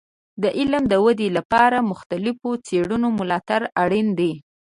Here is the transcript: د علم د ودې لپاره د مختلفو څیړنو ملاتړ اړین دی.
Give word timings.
د 0.43 0.45
علم 0.57 0.83
د 0.89 0.93
ودې 1.05 1.27
لپاره 1.37 1.77
د 1.83 1.87
مختلفو 1.91 2.49
څیړنو 2.67 3.07
ملاتړ 3.19 3.61
اړین 3.83 4.07
دی. 4.19 4.31